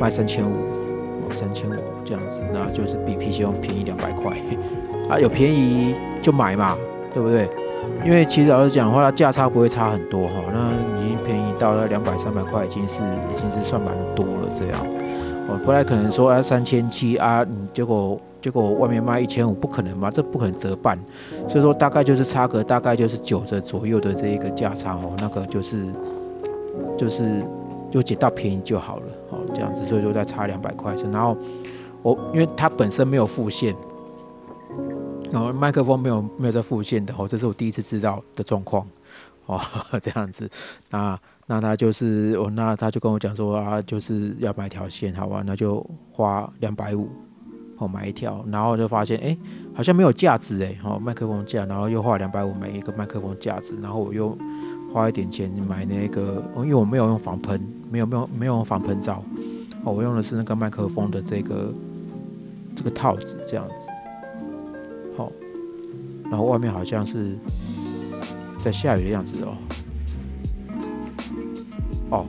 [0.00, 4.36] 卖三千五，三千五这样子，那就是比 PC 用便宜两百块
[5.08, 6.76] 啊，有便宜就买嘛，
[7.14, 7.48] 对不对？
[8.04, 10.72] 因为其实老实讲的话，价差不会差很多哈，那
[11.58, 14.80] 到了两百三百块，已经是已经是算蛮多了这样。
[15.48, 20.98] 哦，不然可能说啊三千七啊，你结果结果外面卖一千五，不可能嘛，这不可能折半。
[21.48, 25.86] 所以说大概就是差个大概就是九折左右的这一个价差哦，那个就是
[26.96, 27.42] 就是
[27.90, 31.10] 就捡到便宜就好了哦，这样子，所以说再差两百块钱。
[31.10, 31.36] 然后
[32.02, 33.74] 我因为它本身没有付现。
[35.30, 38.86] 然后麦克风没有没有在复线的哦，这是我第一次知道的状况
[39.44, 39.60] 哦，
[40.00, 40.48] 这样子，
[40.90, 41.18] 那
[41.48, 47.08] 那他就是哦，那他就跟我讲说啊，就是要买条线，好吧，那就花两百五
[47.78, 49.36] 哦买一条，然后就发现哎，
[49.74, 54.38] 好像没有架子哎，哦麦克风架，然后又花两百五买一个麦克风架子，然后我又
[54.92, 59.24] 花一点钱买那个，因为我没有用防喷，没有没有没有用防喷罩，
[59.82, 61.74] 哦，我用的是那个麦克风的这个。
[62.76, 63.88] 这个套子这样子，
[65.16, 65.32] 好，
[66.30, 67.36] 然后外面好像是
[68.56, 69.56] 在下雨的样子哦，
[72.10, 72.26] 哦，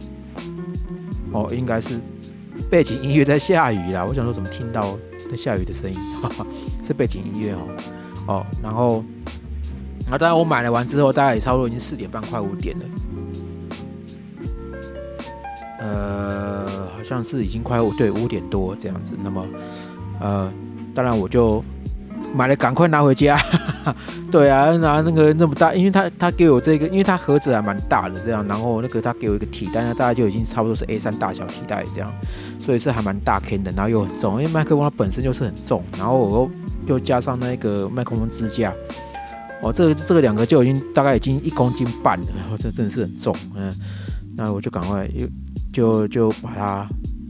[1.32, 2.00] 哦，应该是
[2.70, 4.06] 背景音乐在下雨啦。
[4.06, 4.98] 我想说怎么听到
[5.30, 6.46] 在下雨的声音，哈哈
[6.84, 7.68] 是背景音乐哦，
[8.28, 9.04] 哦，然后，
[10.10, 12.86] 那当然我买了完之后，大概也差不多已经四点半快五点了。
[15.82, 19.16] 呃，好像是已经快五对五点多这样子。
[19.24, 19.46] 那么，
[20.20, 20.52] 呃，
[20.94, 21.64] 当然我就
[22.36, 23.40] 买了，赶快拿回家。
[24.32, 28.46] 对啊，拿那个那么大，因为他他给我这个，因为他盒子还蛮大的这样。
[28.48, 32.12] 然后那个他给我一个提袋，大概就已经差不多是 A 三大小提袋这样，
[32.60, 36.40] 所以是还蛮大 K 的，然后又很重，因为麦克风它本身就是很重，然后我
[36.88, 38.74] 又又加上那个麦克风支架，
[39.62, 43.74] 哦，这个这个两个就已经大概已经一公斤半了，然后这真的是很重，嗯，
[44.36, 45.28] 那我就赶快又。
[45.72, 46.90] 就就把它，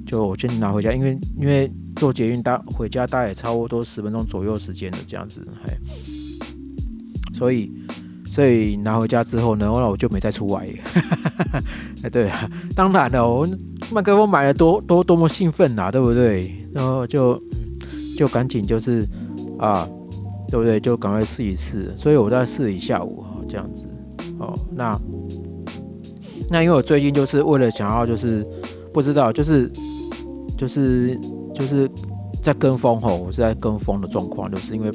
[0.10, 5.72] 就我先拿回家，因为因为坐捷运大回家大概也差不多十分钟左右时间的这样子，嘿，
[7.32, 7.72] 所以
[8.26, 10.68] 所以拿回家之后呢，后来我就没再出来，
[12.02, 13.48] 哎，对啊，当然了，我
[13.92, 16.56] 麦克风买了多多多么兴奋呐，对不对？
[16.74, 17.40] 然后就
[18.18, 19.08] 就赶紧就是
[19.60, 19.88] 啊，
[20.50, 20.80] 对不对？
[20.80, 23.86] 就赶快试一试，所以我在试一下午这样子，
[24.40, 25.00] 哦，那。
[26.52, 28.44] 那因为我最近就是为了想要，就是
[28.92, 29.72] 不知道，就是
[30.60, 31.18] 就是
[31.56, 31.90] 就是
[32.44, 34.92] 在跟风吼，我是在跟风的状况，就是因为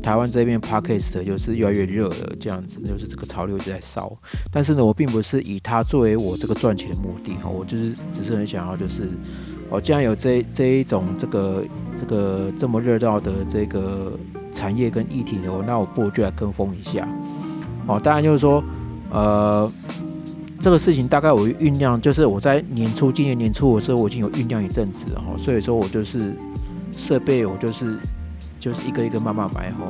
[0.00, 4.16] 台湾这边 podcast 就是越来越热了，这样子，就是这个潮流一直在烧。
[4.52, 9.08] 但是呢，我并不是以它作为我这个赚钱的目的哈，我就是只是很想要，就是
[9.70, 11.64] 哦，既然有这这一种这个
[11.98, 14.12] 这个这么热闹的这个
[14.54, 17.08] 产业跟议题哦，那我不如就来跟风一下。
[17.88, 18.62] 哦，当然就是说，
[19.10, 19.70] 呃。
[20.68, 26.34] 这个事情大概我酝酿，就是我在年初今年年初的时候，我已经有酝酿一阵子哈，所以说我就是
[26.94, 27.96] 设备，我就是
[28.60, 29.86] 就是一个一个慢慢买哈。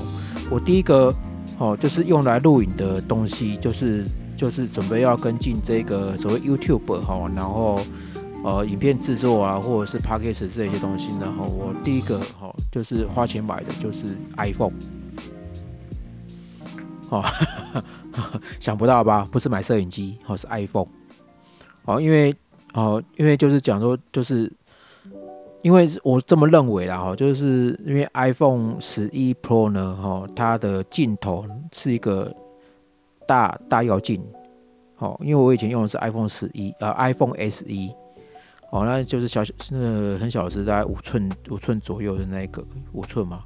[0.49, 1.13] 我第一个
[1.59, 4.05] 哦，就是用来录影的东西，就是
[4.37, 7.81] 就是准备要跟进这个所谓 YouTube 哈，然后
[8.45, 11.45] 呃影片制作啊，或者是 Podcast 这些东西呢哈。
[11.45, 14.75] 我第一个哈就是花钱买的就是 iPhone，
[17.09, 17.25] 哦。
[18.61, 19.27] 想不到吧？
[19.31, 20.87] 不是买摄影机，哦，是 iPhone，
[21.85, 22.35] 哦，因为
[22.75, 24.51] 哦，因为就是讲说，就是
[25.63, 32.35] 因为我这么认为啦，哈，就是因为 iPhone 十一 Pro 呢，哈，它的镜头是一个
[33.27, 34.23] 大大妖镜，
[34.99, 37.65] 哦，因为我以前用的是 iPhone 十一，呃，iPhone SE，，
[38.71, 43.43] 哦，那就是小小，那很小，是在五寸五寸左右的那个五寸嘛。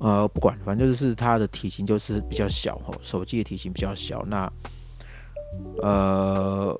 [0.00, 4.22] 呃，不管，反正就是它的体型就是比较小哦，手机的体型比较小。
[4.26, 4.52] 那
[5.82, 6.78] 呃，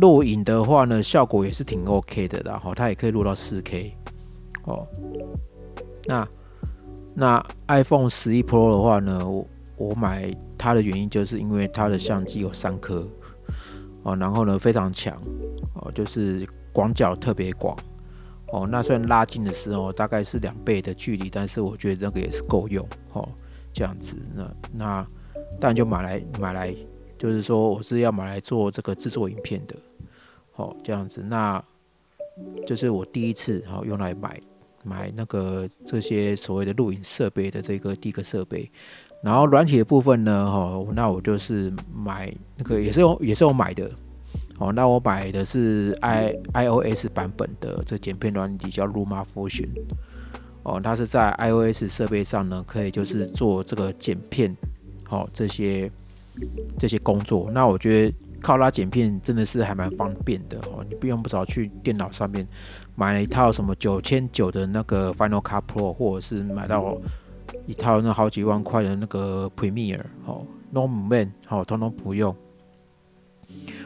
[0.00, 3.92] 录影的话呢，效果也是挺 OK 的，然后它也可以录到四 K
[4.64, 4.86] 哦。
[6.06, 6.28] 那
[7.14, 13.06] 那 iPhone 十一 Pro 的话呢，我我买它的原因就是因为它的相机有三颗
[14.02, 15.16] 哦，然后呢非常强
[15.74, 17.76] 哦，就是广角特别广。
[18.52, 23.28] 哦，那虽然拉近的时候大概是两倍的距离，但是我觉得那个也是够用哦。
[23.72, 25.06] 这样子，那那
[25.60, 26.74] 当然就买来买来，
[27.16, 29.76] 就是说我是要买来做这个制作影片的。
[30.56, 31.62] 哦，这样子，那
[32.66, 34.40] 就是我第一次好用来买
[34.82, 38.68] 买那个这些所谓的录影设备的这个第一个设备。
[39.22, 43.88] 然后软体的部分呢，哈，那我就是买那个也是用也是我买的。
[44.60, 49.70] 哦，那我买的是 i iOS 版本的这剪片软体叫 LumaFusion。
[50.62, 54.54] 哦，它是在 iOS 设备上呢，可以就是做这个剪片，
[55.08, 55.90] 哦这些
[56.78, 57.50] 这些工作。
[57.50, 62.46] 那我觉得靠它剪片真的是还蛮方便的哦，你不用不着去电脑上面
[62.94, 66.94] 买了一套什么九千九的那个 Final Cut Pro，或者是买到
[67.66, 70.44] 一套那好几万块的那个 Premiere，哦
[70.74, 72.36] ，Norman，好，通通不用。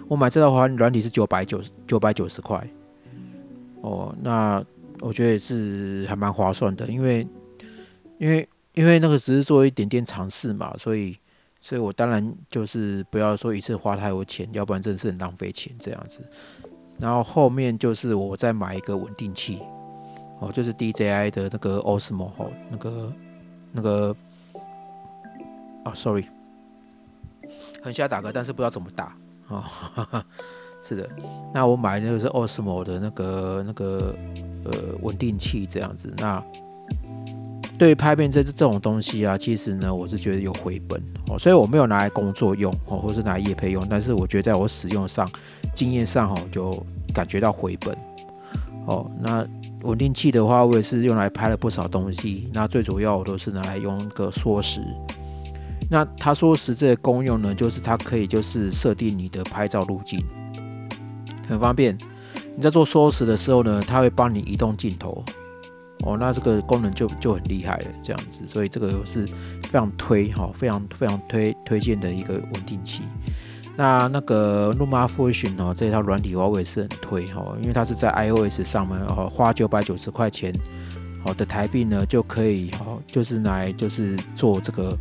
[0.08, 2.66] 我买这套环软体是九百九十九百九十块，
[3.80, 4.64] 哦，那
[5.00, 7.26] 我觉得也是还蛮划算的，因为
[8.18, 11.16] 因为因为那个只是做一点点尝试嘛，所以
[11.60, 16.20] 所以我当然就是不要说一次花太多钱，要不然真的是很浪费钱这样子。
[16.98, 19.58] 然后后面就是我再买一个稳定器，
[20.38, 23.12] 哦，就是 DJI 的那个 Osmo 哦，那个
[23.72, 24.16] 那个
[25.84, 26.26] 啊，sorry，
[27.82, 29.16] 很想打嗝，但是不知道怎么打。
[29.48, 29.62] 哦，
[30.82, 31.08] 是的，
[31.52, 34.14] 那我买那个是 Osmo 的那个那个
[34.64, 34.72] 呃
[35.02, 36.12] 稳定器这样子。
[36.18, 36.42] 那
[37.78, 43.86] 对于拍片这这种东西啊，其实呢，我是觉得有回本哦，所以我没有拿来工作用哦，或是拿来夜配用。
[43.88, 45.28] 但是我觉得在我使用上、
[45.74, 46.80] 经验上哦，就
[47.12, 47.96] 感觉到回本
[48.86, 49.10] 哦。
[49.20, 49.44] 那
[49.82, 52.48] 稳定器的话，我也是用来拍了不少东西。
[52.52, 54.80] 那最主要我都是拿来用个缩时。
[55.90, 60.24] 那它缩时这个功用呢，就是它可以就是设定你的拍照路径，
[61.48, 61.96] 很方便。
[62.56, 65.24] 你在做缩时的时候呢，它会帮你移动镜头。
[66.04, 68.46] 哦，那这个功能就就很厉害了，这样子。
[68.46, 69.26] 所以这个是
[69.62, 73.02] 非常推哈，非常非常推推荐的一个稳定器。
[73.74, 80.54] 那那个 Luma Fusion 哦，这一套软体我也是很推哈，因为它是在 iOS 上面哦，花九百九十块钱
[81.24, 84.98] 好的台币呢，就可以哦，就是来就是做这个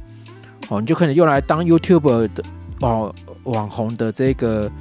[0.74, 2.44] 哦，你就可以用来当 YouTube 的
[2.82, 3.14] 哦
[3.44, 4.72] 网红的这个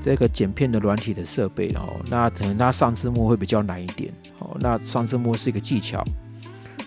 [0.00, 2.00] 这个剪片的软体的设备哦。
[2.08, 6.04] 那可能它上字幕会比较难一点哦，那上字幕是一个技巧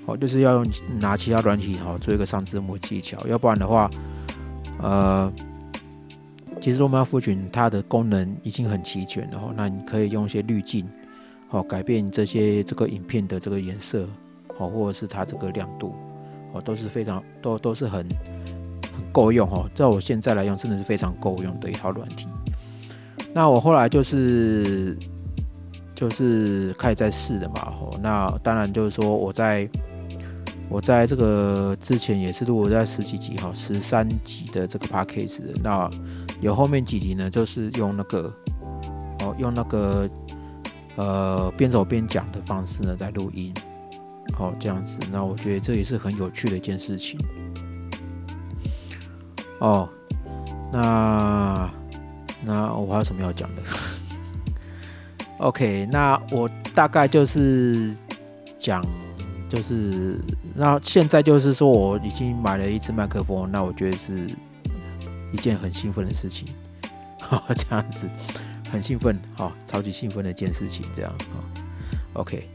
[0.06, 0.66] 哦，就是要用
[1.00, 3.92] 拿其他软体哈做一个上字幕技巧，要不然的话
[4.82, 5.32] 呃。
[6.62, 10.86] 其实罗马夫群它的功能已经很齐全了哦，那你可以用一些滤镜，
[11.48, 14.06] 好改变这些这个影片的这个颜色，
[14.58, 15.96] 好或者是它这个亮度，
[16.54, 18.08] 哦都是非常都都是很
[18.96, 22.28] 很够用哦，在我现在来用真的是非常够用的一套软体。
[23.34, 24.98] 那我后来就是
[25.94, 29.70] 就是开始在试的嘛，哦那当然就是说我在
[30.70, 35.90] 我在这个之前也是录我在十几集哈十三集的这个 p a c k a g e 的那。
[36.42, 38.34] 有后面几集呢，就是用那个
[39.20, 40.10] 哦，用那个
[40.96, 43.54] 呃边走边讲的方式呢在录音，
[44.34, 47.20] 好这样子，那我觉得这也是很有趣的一件事情。
[49.60, 49.90] 哦，
[50.72, 51.70] 那
[52.44, 53.62] 那我还有什么要讲的
[55.40, 57.96] ？OK， 那我大概就是
[58.58, 58.86] 讲，
[59.50, 60.20] 就是
[60.56, 64.30] 那现在就是说我已经买了一支麦克风，那我觉得是。
[65.32, 66.48] 一件很兴奋的事情，
[67.20, 68.10] 哈，这样子
[68.72, 71.64] 很兴奋，哈，超级兴奋的一件事情，这样，哈
[72.14, 72.50] ，OK，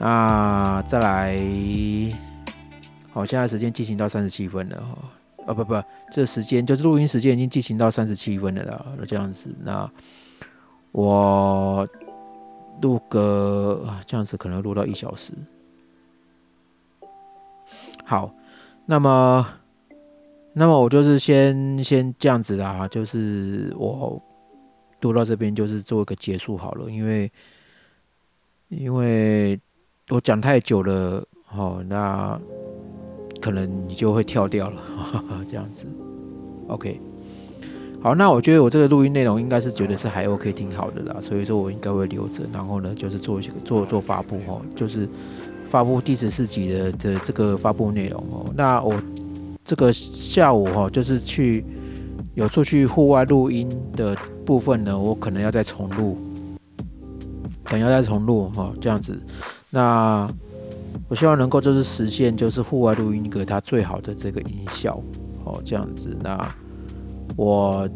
[0.00, 1.36] 那再来，
[3.12, 4.98] 好，现在时间进行到三十七分了，哈，
[5.46, 9.88] 哦不不，这时间就是录音时间已经进行到三十七分了啦，这样子，那
[10.92, 11.86] 我
[12.80, 15.34] 录个这样子可能录到一小时，
[18.04, 18.34] 好，
[18.86, 19.46] 那么。
[20.52, 24.20] 那么我就是先先这样子啦，就是我
[25.00, 27.30] 录到这边就是做一个结束好了，因为
[28.68, 29.56] 因为
[30.10, 31.24] 我讲太久了，
[31.56, 32.38] 哦，那
[33.40, 34.82] 可能你就会跳掉了，
[35.46, 35.86] 这样子。
[36.66, 36.98] OK，
[38.02, 45.08] 好，那我觉得我这个录音内容应该是觉得是还 OK 挺好的啦，所以说我应该会留着，然后呢就是做一些做做发布哦，就是
[45.64, 49.00] 发布第十四集的的这个发布内容哦，那我。
[49.62, 51.64] 这个下午哈，就是去
[52.34, 56.18] 有出去户外录音的部分呢，我可能要再重录，
[57.62, 59.16] 可能要再重录哈，这样子。
[59.70, 60.28] 那
[61.08, 65.00] 我希望能够就是实现，就是户外录音一个它最好的这个音效
[65.44, 66.16] 哦，这样子。
[66.22, 66.54] 那
[67.36, 67.88] 我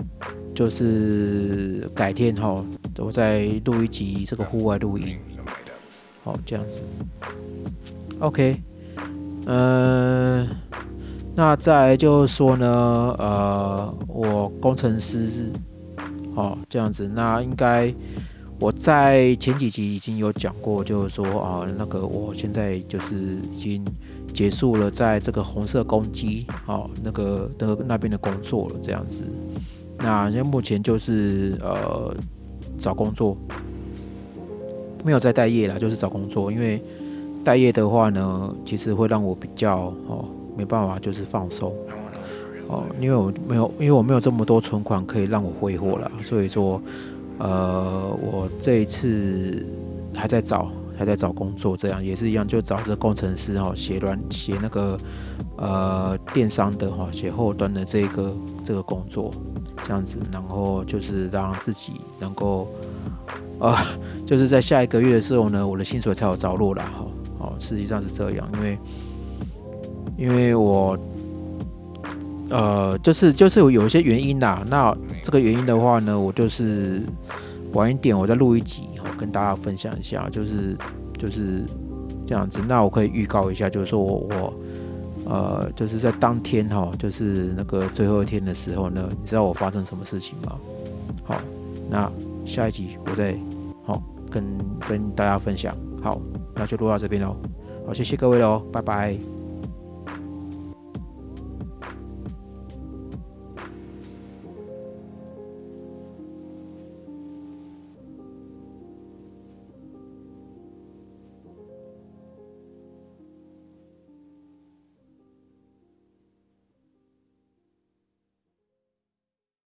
[0.54, 2.64] 就是改天哈，
[2.98, 5.18] 我再录一集这个户外录音，
[6.22, 6.82] 好，这样子。
[8.20, 8.62] OK，
[9.46, 10.48] 嗯。
[11.36, 12.68] 那再就是说呢，
[13.18, 15.50] 呃，我工程师，
[16.36, 17.92] 哦，这样子，那应该
[18.64, 23.14] 我在前几集已经有讲过，就是说啊，那个我现在就是
[23.52, 23.84] 已经
[24.32, 29.20] 结束了在这个红色攻击，哦，那个的那边的工作了，这样子。
[29.98, 32.16] 那现在目前就是呃
[32.78, 33.36] 找工作，
[35.04, 36.82] 没有在待业了，就是找工作，因为
[37.44, 40.24] 待业的话呢，其实会让我比较哦。
[40.56, 41.74] 没办法，就是放松
[42.68, 46.80] 哦，因为我没有，因为我没有这么多存款可以让我挥霍了，所以说，
[47.38, 49.66] 呃，我这一次
[50.14, 54.96] 还在找，还在找工作，这样也是一样，就找这工程师哈，写软写那个
[55.56, 59.30] 呃电商的哈，写后端的这个这个工作，
[59.82, 62.68] 这样子，然后就是让自己能够，
[63.58, 63.74] 呃，
[64.26, 67.06] 就是在下一个月的时候呢，我的薪水才有着落了哈，
[67.38, 68.78] 哦，实际上是这样，因为。
[70.16, 70.96] 因为我，
[72.48, 74.64] 呃，就是就是有有一些原因啦。
[74.68, 77.00] 那这个原因的话呢，我就是
[77.72, 80.76] 晚一点我再录一集，哦，跟大家分享一下，就是
[81.18, 81.62] 就是
[82.26, 82.60] 这样子。
[82.68, 84.54] 那我可以预告一下，就是说我我
[85.24, 90.58] 呃，就是在当天哈，就是那个最后一天的时候呢，你知道我发生什么事情吗？
[91.24, 91.40] 好，
[91.88, 92.12] 那
[92.44, 93.34] 下一集我再
[93.86, 94.44] 好跟
[94.86, 95.74] 跟大家分享。
[96.02, 96.20] 好，
[96.54, 97.34] 那就录到这边喽。
[97.86, 99.33] 好，谢谢各位喽，拜拜。